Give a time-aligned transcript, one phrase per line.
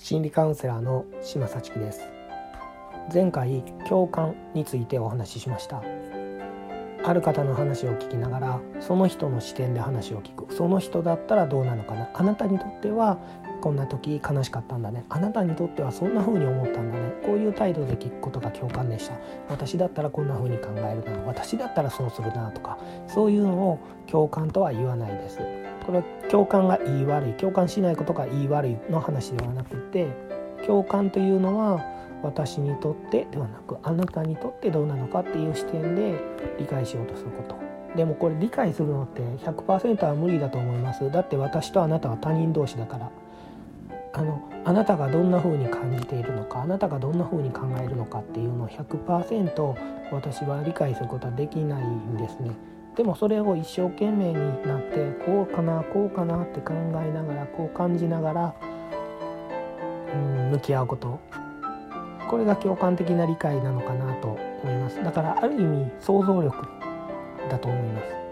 [0.00, 2.00] 心理カウンセラーの島幸樹です。
[3.12, 5.82] 前回共感についてお話ししました。
[7.04, 10.54] ある方の話を聞きながらその人の視点で話を聞く。
[10.54, 12.08] その人だったらどうなのかな。
[12.14, 13.18] あなたにとっては
[13.60, 15.04] こんな時悲しかったんだね。
[15.08, 17.12] あなたにとってはそんな風に思ったんだね。
[17.24, 19.14] こういう態度で聞くことが共感でした。
[19.48, 21.18] 私だったらこんな風に考えるな。
[21.26, 22.78] 私だったらそうするなとか。
[23.06, 25.38] そういうのを共感とは言わないです。
[25.86, 27.32] これは共感が言い悪い。
[27.34, 30.08] 共感しないことが言い悪いの話ではなくて
[30.66, 31.84] 共感というのは
[32.22, 36.14] 私にとってではなくあなたにとってどうなのかっていう視点で
[36.58, 37.56] 理解しようとすること。
[37.96, 41.10] でもこれ理解するのって100%は無理だと思います。
[41.10, 43.10] だって私とあなたは他人同士だから。
[44.12, 49.74] あのあなたがどんな風に感じているのかあなたがどんな風に考えるのかっていうのを100%
[50.12, 52.50] 私は理解することはできないんですね。
[52.96, 58.54] でもそれを一生懸命になってこうかなこうかなって考えながらこう感じながら、
[60.12, 61.20] うん、向き合うこと。
[62.28, 65.02] これが共感的な理解なのかなと思います。
[65.02, 66.68] だからある意味想像力
[67.48, 68.29] だと思います。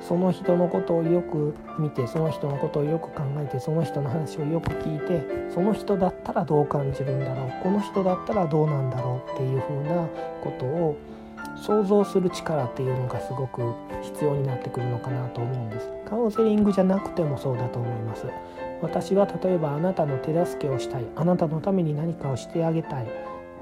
[0.00, 10.06] その人のことをよく見てその人のことをよく考えてその人の話をよく聞いてその人だったらどう感じるんだろうこの人だったらどうなんだろうっていうふうな
[10.42, 10.96] ことを
[11.56, 15.90] 想像する力っていうのがすごく必要になってくるのかなと思うんです。
[16.08, 18.26] カウンセリングじゃなくてもそうだと思います。
[18.80, 21.04] 私は例えばあなたの手助けをしたい。
[21.16, 23.06] あなたのために何かをしてあげたい。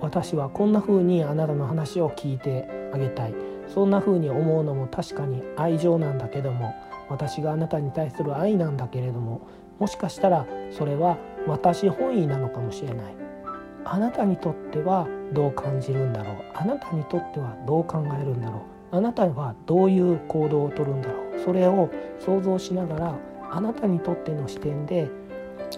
[0.00, 3.34] 私はこんな風にあなたの話を聞いてあげたい。
[3.68, 6.74] そんな風に思うのも確かに愛情なんだけども
[7.08, 9.40] 私があなたに対する愛なんだけれども
[9.78, 13.16] もしかしたらそれは私本位なのかもしれない。
[13.84, 16.36] あなたにとってはどう感じるんだろう？
[16.54, 18.96] あなたにとってはどう考えるんだろう？
[18.96, 21.40] あなたはどういう行動をとるんだろう？
[21.44, 23.14] それを想像しながら
[23.52, 25.08] あなたにとっての視点で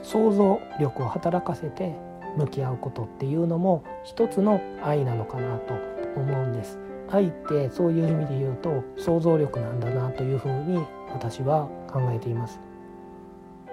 [0.02, 1.96] 想像力を働かせて
[2.38, 5.74] 向き合うことっていうのも一つの愛なのかなと
[6.16, 6.78] 思うんです。
[7.10, 12.60] 愛ってそういう意味で言うと想像力なんだなというふうに私は考えています。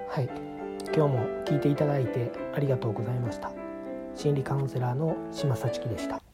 [0.09, 0.29] はい。
[0.95, 3.51] 今日も聞いていただいてありがとうございました。
[4.15, 6.24] 心理カウンセラーの島幸樹でした。